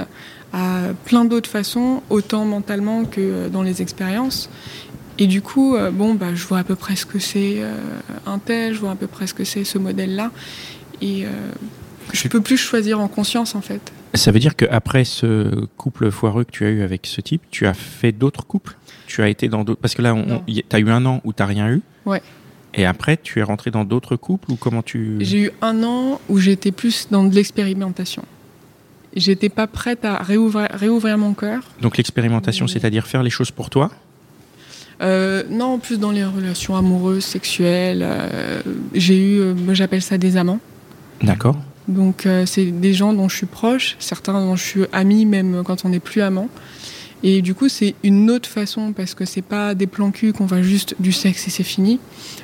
[0.52, 4.50] à plein d'autres façons, autant mentalement que euh, dans les expériences.
[5.20, 7.76] Et du coup, euh, bon, bah, je vois à peu près ce que c'est euh,
[8.26, 10.32] un tel, je vois à peu près ce que c'est ce modèle-là.
[11.02, 11.30] Et euh,
[12.14, 13.92] je peux plus choisir en conscience, en fait.
[14.14, 17.68] Ça veut dire qu'après ce couple foireux que tu as eu avec ce type, tu
[17.68, 18.78] as fait d'autres couples?
[19.08, 19.82] Tu as été dans d'autres?
[19.82, 20.16] Parce que là,
[20.48, 21.82] tu as eu un an où tu rien eu?
[22.06, 22.22] Ouais.
[22.74, 25.18] Et après, tu es rentré dans d'autres couples ou comment tu.
[25.22, 28.24] J'ai eu un an où j'étais plus dans de l'expérimentation.
[29.16, 31.64] J'étais pas prête à réouvrir, réouvrir mon cœur.
[31.82, 33.90] Donc l'expérimentation, c'est-à-dire faire les choses pour toi
[35.02, 38.02] Euh, non, plus dans les relations amoureuses, sexuelles.
[38.04, 38.62] euh,
[38.94, 40.60] j'ai eu, euh, j'appelle ça des amants.
[41.24, 41.58] D'accord.
[41.88, 45.64] Donc euh, c'est des gens dont je suis proche, certains dont je suis amie même
[45.66, 46.50] quand on n'est plus amant.
[47.24, 50.46] Et du coup c'est une autre façon parce que c'est pas des plans cul qu'on
[50.46, 52.00] va juste du sexe et c'est fini,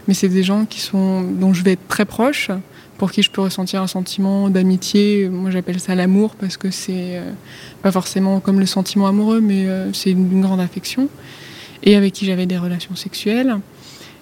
[0.07, 2.51] mais c'est des gens qui sont dont je vais être très proche,
[2.97, 5.29] pour qui je peux ressentir un sentiment d'amitié.
[5.29, 7.31] Moi j'appelle ça l'amour parce que c'est euh,
[7.81, 11.07] pas forcément comme le sentiment amoureux, mais euh, c'est une, une grande affection.
[11.83, 13.55] Et avec qui j'avais des relations sexuelles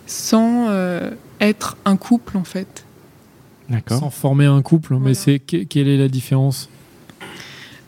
[0.05, 2.85] sans euh, être un couple en fait.
[3.69, 3.99] D'accord.
[3.99, 4.97] Sans former un couple.
[4.99, 6.69] Mais c'est que- quelle est la différence?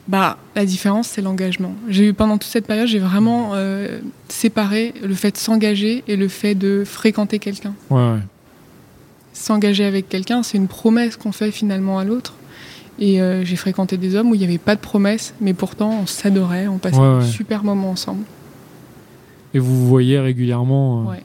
[0.07, 1.73] Bah, la différence, c'est l'engagement.
[1.89, 6.15] J'ai eu pendant toute cette période, j'ai vraiment euh, séparé le fait de s'engager et
[6.15, 7.73] le fait de fréquenter quelqu'un.
[7.89, 8.19] Ouais, ouais.
[9.33, 12.35] S'engager avec quelqu'un, c'est une promesse qu'on fait finalement à l'autre.
[12.99, 16.01] Et euh, j'ai fréquenté des hommes où il n'y avait pas de promesse, mais pourtant
[16.03, 17.25] on s'adorait, on passait Ouais, un ouais.
[17.25, 18.23] super moment ensemble.
[19.53, 21.01] Et vous vous voyez régulièrement.
[21.01, 21.23] euh, Ouais.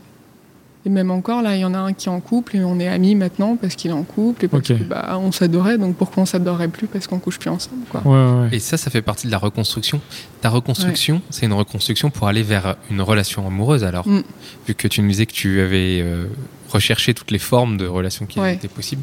[0.87, 2.81] Et même encore, là, il y en a un qui est en couple et on
[2.81, 5.77] est amis maintenant parce qu'il est en couple et parce que bah, on s'adorait.
[5.77, 8.01] Donc pourquoi on s'adorerait plus parce qu'on couche plus ensemble quoi.
[8.07, 8.49] Ouais.
[8.53, 10.01] Et ça, ça fait partie de la reconstruction.
[10.41, 14.09] Ta reconstruction, c'est une reconstruction pour aller vers une relation amoureuse alors.
[14.09, 14.23] Mm.
[14.69, 16.25] Vu que tu nous disais que tu avais euh,
[16.71, 18.55] recherché toutes les formes de relations qui Ouais.
[18.55, 19.03] étaient possibles,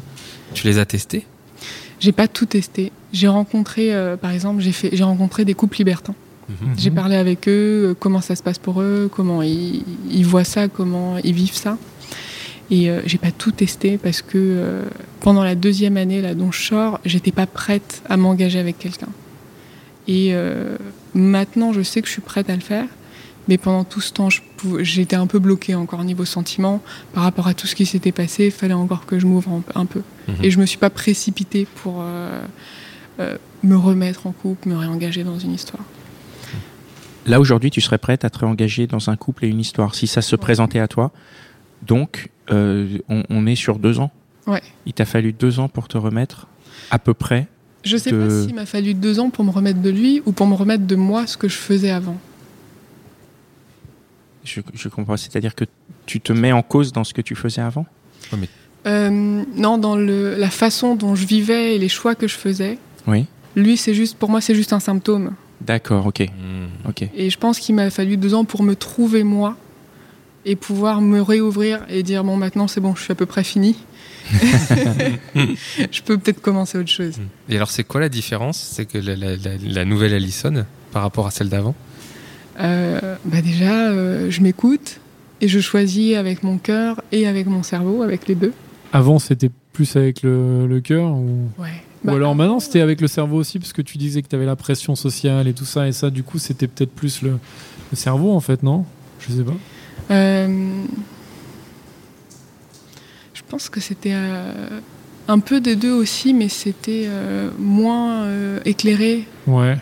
[0.54, 1.26] tu les as testées?
[2.00, 2.90] J'ai pas tout testé.
[3.12, 6.14] J'ai rencontré, euh, par exemple, j'ai fait, j'ai rencontré des couples libertins.
[6.48, 6.74] Mhm.
[6.78, 10.44] J'ai parlé avec eux, euh, comment ça se passe pour eux, comment ils, ils voient
[10.44, 11.76] ça, comment ils vivent ça.
[12.70, 14.82] Et euh, j'ai pas tout testé parce que euh,
[15.20, 19.08] pendant la deuxième année là dont je sors, j'étais pas prête à m'engager avec quelqu'un.
[20.06, 20.76] Et euh,
[21.14, 22.86] maintenant, je sais que je suis prête à le faire.
[23.46, 24.28] Mais pendant tout ce temps,
[24.80, 26.82] j'étais un peu bloquée encore niveau sentiment
[27.14, 28.46] par rapport à tout ce qui s'était passé.
[28.46, 30.02] Il fallait encore que je m'ouvre un, peu.
[30.28, 30.34] Mhm.
[30.42, 32.04] Et je me suis pas précipitée pour
[33.62, 35.82] me remettre en couple, me réengager dans une histoire.
[37.28, 40.06] Là, aujourd'hui, tu serais prête à te réengager dans un couple et une histoire si
[40.06, 41.12] ça se présentait à toi.
[41.86, 44.10] Donc, euh, on, on est sur deux ans.
[44.46, 44.62] Ouais.
[44.86, 46.46] Il t'a fallu deux ans pour te remettre,
[46.90, 47.46] à peu près.
[47.84, 50.32] Je sais de- pas s'il m'a fallu deux ans pour me remettre de lui ou
[50.32, 52.16] pour me remettre de moi ce que je faisais avant.
[54.44, 55.16] Je, je comprends.
[55.18, 55.64] C'est-à-dire que
[56.06, 57.84] tu te mets en cause dans ce que tu faisais avant?
[58.86, 59.10] Euh,
[59.54, 63.26] non, dans le, la façon dont je vivais et les choix que je faisais, Oui.
[63.54, 65.34] lui, c'est juste, pour moi, c'est juste un symptôme.
[65.60, 66.20] D'accord, ok.
[66.20, 66.88] Mhm.
[66.88, 67.08] ok.
[67.14, 69.56] Et je pense qu'il m'a fallu deux ans pour me trouver moi
[70.44, 73.44] et pouvoir me réouvrir et dire bon, maintenant c'est bon, je suis à peu près
[73.44, 73.76] fini.
[75.34, 77.14] je peux peut-être commencer autre chose.
[77.48, 78.58] Et alors, c'est quoi la différence?
[78.58, 81.74] C'est que la, la- la- la nouvelle Allison par rapport à celle d'avant?
[82.60, 85.00] Euh, bah déjà, euh, je m'écoute
[85.40, 88.52] et je choisis avec mon cœur et avec mon cerveau, avec les deux.
[88.92, 91.48] Avant, c'était plus avec le, le cœur ou...
[91.58, 91.82] Ouais.
[92.04, 94.28] Ou Bah, alors avant, maintenant, c'était avec le cerveau aussi, parce que tu disais que
[94.28, 97.22] tu avais la pression sociale et tout ça, et ça, du coup, c'était peut-être plus
[97.22, 97.38] le,
[97.90, 98.84] le cerveau, en fait, non?
[99.20, 99.56] Je sais pas.
[100.14, 100.84] Euh,
[103.34, 104.80] je pense que c'était euh,
[105.26, 109.26] un peu des deux aussi, mais c'était euh, moins euh, éclairé.
[109.46, 109.76] Ouais.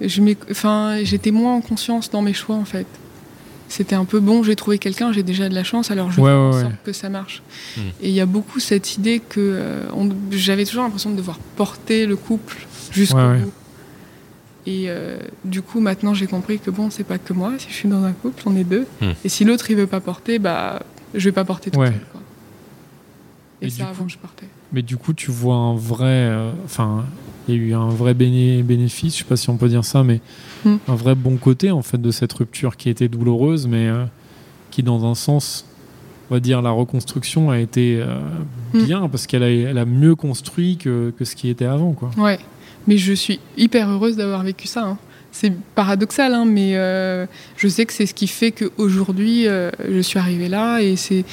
[0.00, 2.86] J'étais moins en conscience dans mes choix en fait.
[3.68, 6.30] C'était un peu bon, j'ai trouvé quelqu'un, j'ai déjà de la chance, alors je Ouais,
[6.30, 6.62] fais en ouais, ouais.
[6.62, 7.42] sorte que ça marche.
[7.76, 7.80] Mm.
[8.02, 11.38] Et il y a beaucoup cette idée que euh, on- j'avais toujours l'impression de devoir
[11.56, 12.56] porter le couple
[12.90, 13.38] jusqu'au Ouais, ouais.
[13.40, 13.52] bout.
[14.66, 17.52] Et euh, du coup, maintenant, j'ai compris que bon, c'est pas que moi.
[17.58, 18.86] Si je suis dans un couple, on est deux.
[19.00, 19.06] Mm.
[19.24, 20.82] Et si l'autre il veut pas porter, bah,
[21.14, 21.86] je vais pas porter tout Ouais.
[21.88, 22.00] seul.
[22.12, 22.20] Quoi.
[23.62, 24.46] Et, Et ça, du avant, coup- je portais.
[24.72, 26.04] Mais du coup, tu vois un vrai.
[26.06, 27.04] euh, Enfin,
[27.48, 29.84] il y a eu un vrai béné- bénéfice, je sais pas si on peut dire
[29.84, 30.20] ça, mais
[30.64, 30.76] Hmm.
[30.88, 34.04] un vrai bon côté, en fait, de cette rupture qui était douloureuse, mais euh,
[34.70, 35.64] qui, dans un sens,
[36.30, 38.18] on va dire, la reconstruction a été euh,
[38.74, 38.84] Hmm.
[38.84, 42.10] bien, parce qu'elle a, elle a mieux construit que, que ce qui était avant, quoi.
[42.18, 42.38] Ouais,
[42.86, 44.84] mais je suis hyper heureuse d'avoir vécu ça.
[44.84, 44.98] hein.
[45.30, 50.18] C'est paradoxal, hein, mais euh, je sais que c'est ce qui fait qu'aujourd'hui, je suis
[50.18, 50.80] arrivée là.
[50.80, 51.24] Et c'est.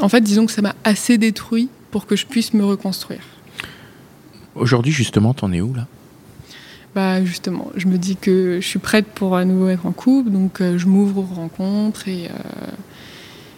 [0.00, 3.20] En fait, disons que ça m'a assez détruit pour que je puisse me reconstruire.
[4.54, 5.86] Aujourd'hui, justement, t'en es où là?
[6.94, 10.30] Bah, justement, je me dis que je suis prête pour à nouveau être en couple,
[10.30, 12.26] donc euh, je m'ouvre aux rencontres et.
[12.28, 12.70] euh,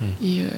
[0.01, 0.07] Hmm.
[0.25, 0.49] et euh,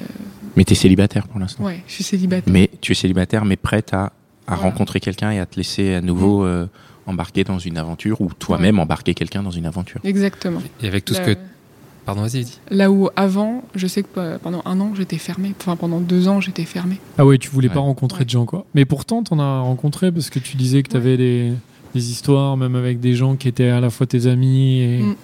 [0.55, 1.63] Mais t'es célibataire pour l'instant?
[1.63, 2.51] ouais, je suis célibataire.
[2.51, 4.11] Mais tu es célibataire, mais prête à, à
[4.47, 4.63] Voilà.
[4.63, 6.65] rencontrer quelqu'un et à te laisser à nouveau euh,
[7.05, 10.01] embarquer dans une aventure ou toi-même embarquer quelqu'un dans une aventure.
[10.03, 10.59] Exactement.
[10.81, 11.37] Et avec tout ce que.
[12.07, 12.75] Pardon, vas-y, vas-y.
[12.75, 15.53] Là où avant, je sais que euh, pendant un an, j'étais fermée.
[15.59, 16.99] Enfin, pendant deux ans, j'étais fermée.
[17.19, 18.25] Ah ouais, tu voulais pas rencontrer Ouais.
[18.25, 18.65] de gens, quoi.
[18.73, 20.93] Mais pourtant, t'en as rencontré parce que tu disais que Ouais.
[20.93, 21.51] t'avais des,
[21.93, 24.79] des histoires, même avec des gens qui étaient à la fois tes amis.
[24.79, 24.99] Et...
[25.03, 25.15] Mm.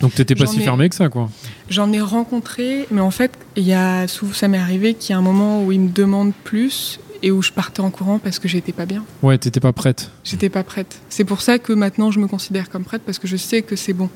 [0.00, 1.28] Donc t'étais pas si ai- fermé que ça, quoi.
[1.68, 5.12] J'en ai rencontré, mais en fait, il y a souvent, ça m'est arrivé qu'il y
[5.14, 8.40] a un moment où ils me demandent plus et où je partais en courant parce
[8.40, 9.04] que j'étais pas bien.
[9.22, 10.10] Ouais, t'étais pas prête.
[10.24, 10.98] J'étais pas prête.
[11.08, 13.76] C'est pour ça que maintenant je me considère comme prête parce que je sais que
[13.76, 14.08] c'est bon.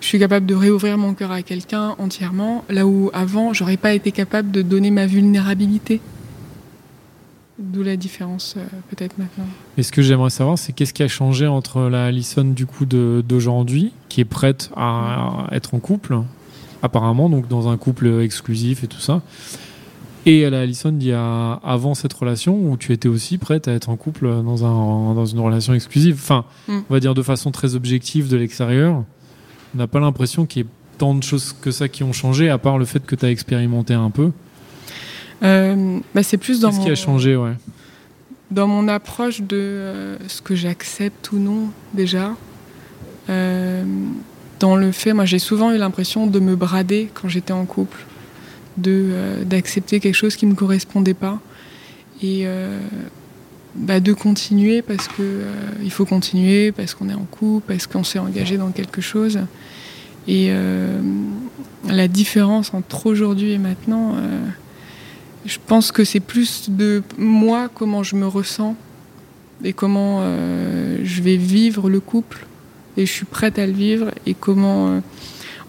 [0.00, 3.92] Je suis capable de réouvrir mon cœur à quelqu'un entièrement, là où avant, j'aurais pas
[3.92, 6.00] été capable de donner ma vulnérabilité.
[7.58, 9.44] D'où la différence euh, peut-être maintenant.
[9.76, 12.86] Et ce que j'aimerais savoir, c'est qu'est-ce qui a changé entre la Alison du coup
[12.86, 16.18] d'aujourd'hui, qui est prête à être en couple,
[16.82, 19.20] apparemment, donc dans un couple exclusif et tout ça,
[20.24, 23.72] et la Alison d'il y a avant cette relation où tu étais aussi prête à
[23.72, 26.16] être en couple dans, un, dans une relation exclusive.
[26.18, 26.78] Enfin, Mm.
[26.88, 29.04] on va dire de façon très objective de l'extérieur.
[29.74, 32.50] On n'a pas l'impression qu'il y ait tant de choses que ça qui ont changé,
[32.50, 34.32] à part le fait que tu as expérimenté un peu.
[35.42, 37.54] Euh, bah, c'est plus dans Qu'est-ce mon, qui a changé, ouais?
[38.50, 42.34] dans mon approche de euh, ce que j'accepte ou non déjà.
[43.28, 43.84] Euh,
[44.58, 48.04] dans le fait, moi j'ai souvent eu l'impression de me brader quand j'étais en couple,
[48.86, 51.38] euh, d'accepter quelque chose qui me correspondait pas
[52.22, 52.44] et
[53.74, 55.52] bah, de continuer parce que euh,
[55.82, 59.38] il faut continuer parce qu'on est en couple, parce qu'on s'est engagé dans quelque chose.
[60.26, 61.00] Et euh,
[61.88, 64.14] la différence entre aujourd'hui et maintenant.
[64.16, 64.40] euh,
[65.46, 68.76] je pense que c'est plus de moi, comment je me ressens
[69.64, 70.22] et comment
[71.02, 72.46] je vais vivre le couple
[72.98, 75.00] et je suis prête à le vivre et comment.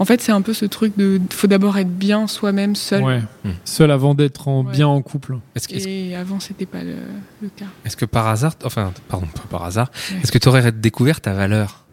[0.01, 1.21] En fait, c'est un peu ce truc de.
[1.29, 3.03] faut d'abord être bien soi-même seul.
[3.03, 3.21] Ouais.
[3.43, 3.51] Hmm.
[3.65, 4.71] Seul avant d'être en- Ouais.
[4.71, 5.37] bien en couple.
[5.53, 6.95] Est-ce que, est-ce- Et avant, c'était pas le,
[7.43, 7.65] le cas.
[7.85, 10.17] est-ce que par hasard, enfin, pardon, pas par hasard, Ouais.
[10.23, 11.85] est-ce que tu aurais découvert ta valeur?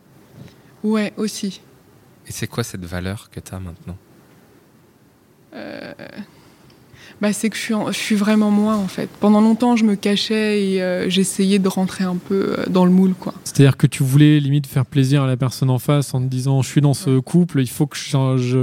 [0.82, 1.60] Ouais, aussi.
[2.26, 3.96] Et c'est quoi cette valeur que tu as maintenant?
[5.54, 5.92] Euh,
[7.20, 9.08] Bah, c'est que je suis, en- je suis vraiment moi en fait.
[9.20, 12.92] Pendant longtemps, je me cachais et euh, j'essayais de rentrer un peu euh, dans le
[12.92, 13.34] moule, quoi.
[13.44, 16.62] C'est-à-dire que tu voulais limite faire plaisir à la personne en face en te disant
[16.62, 17.96] je suis dans ce couple, il faut que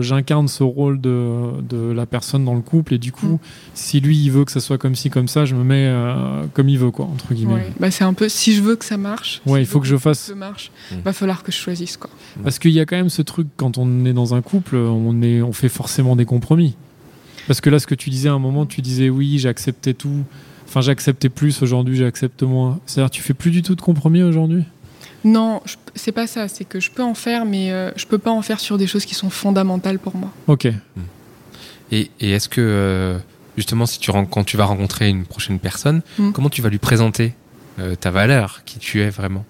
[0.02, 3.40] j'incarne ce rôle de, de la personne dans le couple et du coup, Mm.
[3.74, 6.44] si lui il veut que ça soit comme ci comme ça, je me mets euh,
[6.54, 7.54] comme il veut quoi entre guillemets.
[7.56, 7.72] Ouais.
[7.80, 8.30] Bah, c'est un peu.
[8.30, 9.42] Si je veux que ça marche.
[9.46, 10.72] Ouais, si il faut que je fasse- Ça marche.
[10.92, 10.96] Mm.
[11.04, 12.10] Va falloir que je choisisse, quoi.
[12.44, 15.22] Parce qu'il y a quand même ce truc quand on est dans un couple, on
[15.22, 16.76] est on fait forcément des compromis.
[17.48, 20.24] Parce que là ce que tu disais à un moment, tu disais oui, j'acceptais tout.
[20.68, 22.80] Enfin, j'acceptais plus aujourd'hui, j'accepte moins.
[22.86, 24.64] C'est-à-dire, tu fais plus du tout de compromis aujourd'hui?
[25.24, 26.48] Non, je- c'est pas ça.
[26.48, 28.88] C'est que je peux en faire, mais euh, je peux pas en faire sur des
[28.88, 30.32] choses qui sont fondamentales pour moi.
[30.48, 30.68] Ok.
[31.92, 33.18] Et, et est-ce que, euh,
[33.58, 36.32] justement, si tu, quand tu vas rencontrer une prochaine personne, Mm.
[36.32, 37.34] comment tu vas lui présenter
[37.80, 39.46] euh, ta valeur, qui tu es vraiment?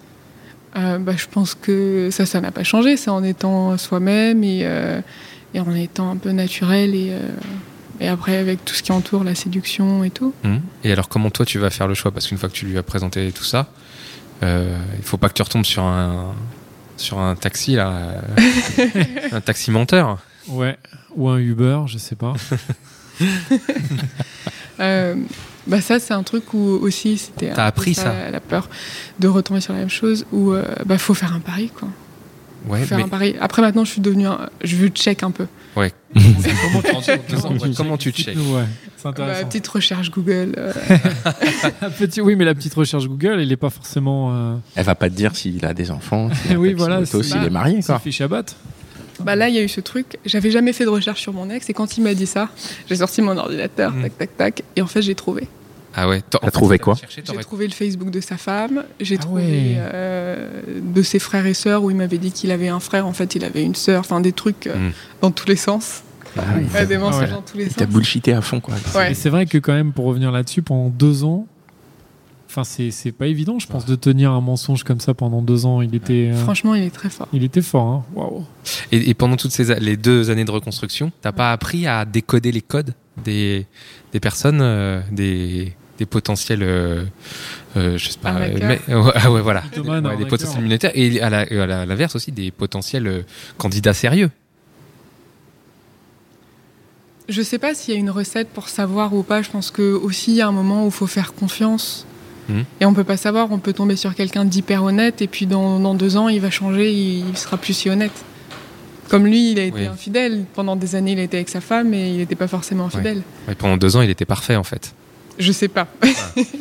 [0.76, 2.98] Euh, bah, je pense que ça, ça n'a pas changé.
[2.98, 5.00] C'est en étant soi-même et, euh,
[5.54, 7.20] et en étant un peu naturel et, euh,
[8.00, 10.34] et après avec tout ce qui entoure la séduction et tout.
[10.44, 12.12] Hmm Et alors, comment toi tu vas faire le choix?
[12.12, 13.68] Parce qu'une fois que tu lui as présenté tout ça,
[14.44, 16.34] euh, il faut pas que tu retombes sur un
[16.98, 18.22] sur un taxi là,
[19.32, 20.18] un taxi menteur.
[20.48, 20.78] Ouais.
[21.16, 22.34] Ou un Uber, je sais pas.
[24.82, 25.16] Euh,
[25.68, 27.54] bah ça, c'est un truc où aussi c'était.
[27.54, 28.70] T'as appris ça La, la peur
[29.20, 31.88] de retomber sur la même chose où euh, bah faut faire un pari quoi.
[32.68, 33.36] Ouais, faire mais un pari.
[33.40, 35.46] Après maintenant, je suis devenue, un- je veux check un peu.
[35.76, 35.92] ouais.
[37.78, 38.64] Comment tu check Ouais,
[38.98, 40.54] c'est Bah, petite recherche Google.
[40.58, 40.72] euh,
[42.00, 44.32] petit- oui, mais la petite recherche Google, il est pas forcément.
[44.34, 44.56] Euh...
[44.76, 47.82] Elle va pas te dire s'il a des enfants, s'il Oui, voilà, s'il est marié.
[47.82, 48.00] Ça Quoi.
[48.00, 48.56] fait Shabbat.
[49.22, 50.18] Bah là, il y a eu ce truc.
[50.26, 52.50] J'avais jamais fait de recherche sur mon ex et quand il m'a dit ça,
[52.90, 54.02] j'ai sorti mon ordinateur, Mm.
[54.02, 55.48] tac, tac, tac, et en fait, j'ai trouvé.
[55.96, 56.22] Ah ouais.
[56.30, 59.76] T'as T'as trouvé quoi J'ai trouvé le Facebook de sa femme, j'ai Ah trouvé ouais.
[59.78, 63.14] euh, de ses frères et sœurs où il m'avait dit qu'il avait un frère, en
[63.14, 64.92] fait, il avait une sœur, enfin des trucs euh, Mm.
[65.22, 66.02] dans tous les sens.
[66.38, 66.66] Ah oui.
[66.74, 67.30] Ouais, des mensonges ouais.
[67.30, 67.94] dans tous les T'as sens.
[67.94, 68.74] bullshité à fond, quoi.
[68.94, 69.12] Ouais.
[69.12, 71.48] Et c'est vrai que quand même, pour revenir là-dessus, pendant deux ans,
[72.50, 75.66] enfin, c'est c'est pas évident, je pense, de tenir un mensonge comme ça pendant deux
[75.66, 75.82] ans.
[75.82, 77.30] Il était, euh, Franchement, il est très fort.
[77.32, 77.88] il était fort.
[77.88, 78.04] Hein.
[78.16, 78.44] Waouh.
[78.92, 82.52] Et, et pendant toutes ces les deux années de reconstruction, t'as pas appris à décoder
[82.52, 83.66] les codes des
[84.12, 87.06] des personnes, euh, des des potentiels, euh,
[87.78, 91.30] euh, je sais pas, mais- ouais, ah ouais, voilà, Ouais, des potentiels militaires et à
[91.30, 93.22] la- à la- l'inverse aussi des potentiels euh,
[93.58, 94.30] candidats sérieux.
[97.28, 99.42] Je sais pas s'il y a une recette pour savoir ou pas.
[99.42, 102.06] Je pense que aussi il y a un moment où il faut faire confiance.
[102.50, 102.66] Mhm.
[102.82, 103.52] Et on peut pas savoir.
[103.52, 106.52] On peut tomber sur quelqu'un d'hyper honnête et puis dans, dans deux ans il va
[106.52, 106.92] changer.
[106.92, 108.12] Il, il sera plus si honnête.
[109.10, 109.86] Comme lui, il a été Oui.
[109.88, 111.12] infidèle pendant des années.
[111.14, 113.22] Il était avec sa femme et il n'était pas forcément fidèle.
[113.50, 114.94] Et pendant deux ans, il était parfait en fait.
[115.40, 115.88] Je sais pas.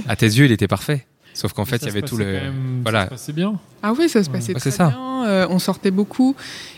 [0.09, 1.07] À tes yeux, il était parfait.
[1.33, 2.25] Sauf qu'en fait, il y avait tout le.
[2.25, 3.01] quand même- voilà.
[3.01, 3.59] Ça se passait bien.
[3.83, 4.89] Ah oui, ça se passait Ouais, très c'est ça.
[4.91, 5.25] bien.
[5.27, 6.37] euh, on sortait beaucoup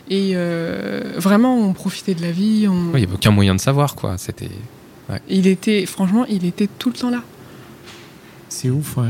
[0.08, 2.66] et euh, vraiment on profitait de la vie.
[2.68, 2.86] On...
[2.86, 4.16] Ouais, il n'y avait aucun moyen de savoir quoi.
[4.18, 4.48] C'était.
[5.28, 7.22] Il était, franchement, il était tout le temps là.
[8.48, 9.08] C'est ouf, ouais.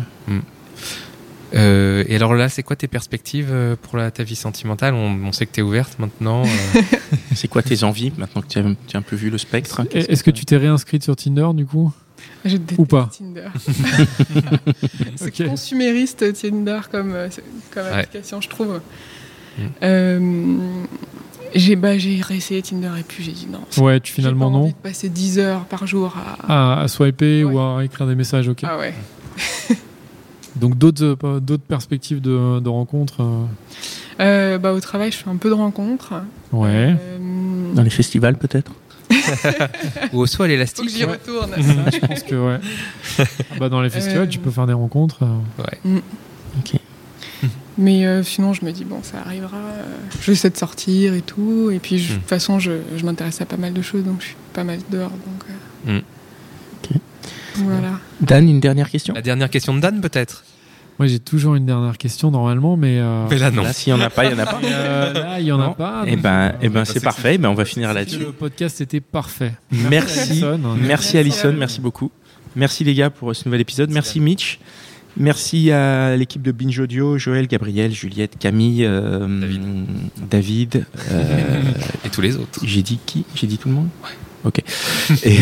[1.55, 4.95] Euh, et alors là, c'est quoi tes perspectives pour la, ta vie sentimentale?
[4.95, 6.43] On, on sait que tu es ouverte maintenant.
[6.45, 6.81] euh,
[7.35, 9.87] C'est quoi tes envies maintenant que tu as, as un peu vu le spectre hein,
[9.93, 11.93] Est-ce que tu t'es réinscrite sur Tinder du coup?
[12.45, 13.49] Je déteste Ou pas Tinder.
[15.17, 17.29] C'est consumériste Tinder comme, euh,
[17.77, 17.83] Ouais.
[17.83, 18.81] application, je trouve.
[19.59, 19.63] Mm.
[19.83, 20.59] Euh,
[21.55, 23.61] J'ai bah, j'ai réessayé Tinder et puis j'ai dit non.
[23.83, 24.69] Ouais, tu j'ai finalement pas envie non.
[24.71, 26.37] de passer 10 heures par jour à.
[26.49, 28.61] Ah, à swiper ou à écrire des messages, ok.
[28.65, 28.93] Ah ouais.
[30.57, 33.23] Donc d'autres euh, d'autres perspectives de, de rencontres.
[33.23, 33.45] euh,
[34.21, 36.15] Euh, bah, au travail, je fais un peu de rencontres.
[36.53, 36.95] Ouais.
[36.99, 38.73] Euh, Dans les festivals peut-être?
[40.13, 40.89] Ou au soit faut que l'élastique.
[40.89, 41.51] j'y retourne.
[41.63, 42.61] Ça, je pense que ouais.
[43.51, 45.23] Ah bah, dans les festivals, Euh, tu peux faire des rencontres.
[45.23, 46.01] euh.
[47.79, 49.59] Mais euh, sinon, je me dis, bon, ça arrivera.
[49.59, 49.83] euh,
[50.23, 51.71] J'essaie de sortir et tout.
[51.71, 52.21] Et puis, je- de Mm.
[52.21, 54.79] toute façon, je, je m'intéresse à pas mal de choses, donc je suis pas mal
[54.91, 55.11] dehors.
[55.11, 55.43] Donc,
[55.89, 56.03] euh, Mm.
[56.83, 57.01] Ok.
[57.57, 58.01] Voilà.
[58.21, 59.13] Dan, une dernière question?
[59.15, 60.45] La dernière question de Dan, peut-être?
[60.99, 62.99] Moi, j'ai toujours une dernière question normalement, mais.
[63.01, 63.63] euh, Mais là, non.
[63.63, 64.61] Là, s'il n'y en a pas, il n'y en a pas.
[64.65, 66.05] euh, là, il y en a pas.
[66.07, 67.35] Eh ben, euh, eh ben c'est parfait.
[67.35, 68.19] Eh ben, on va finir là-dessus.
[68.19, 69.53] Le podcast était parfait.
[69.71, 70.43] Merci.
[70.43, 70.61] Alison.
[70.81, 72.11] Merci Alison, merci beaucoup.
[72.55, 73.91] Merci les gars pour ce nouvel épisode.
[73.91, 74.59] Merci Mitch.
[75.19, 79.27] Merci à l'équipe de Binge Audio, Joël, Gabriel, Juliette, Camille, euh,
[80.31, 80.31] David.
[80.31, 81.63] David, euh,
[82.05, 82.61] Et tous les autres.
[82.65, 83.25] j'ai dit qui?
[83.35, 83.89] J'ai dit tout le monde?
[84.45, 84.63] Ok.
[85.25, 85.39] Et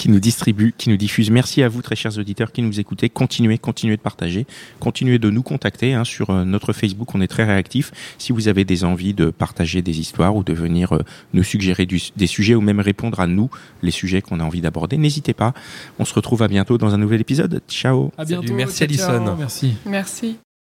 [0.00, 1.30] qui nous distribue, qui nous diffuse.
[1.30, 3.10] Merci à vous, très chers auditeurs, qui nous écoutez.
[3.10, 4.46] Continuez, continuez de partager.
[4.78, 7.14] Continuez de nous contacter hein, sur euh, notre Facebook.
[7.14, 7.92] On est très réactifs.
[8.16, 11.00] Si vous avez des envies de partager des histoires ou de venir euh,
[11.34, 13.50] nous suggérer du- des sujets ou même répondre à nous
[13.82, 15.52] les sujets qu'on a envie d'aborder, n'hésitez pas.
[15.98, 17.60] On se retrouve à bientôt dans un nouvel épisode.
[17.68, 18.54] Ciao À Salut, bientôt.
[18.54, 19.10] merci, ciao, ciao.
[19.16, 19.36] Alison.
[19.38, 19.74] Merci.
[19.84, 20.49] Merci.